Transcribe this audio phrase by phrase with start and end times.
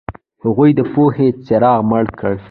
[0.43, 2.33] هغوی د پوهې څراغ مړ کړ.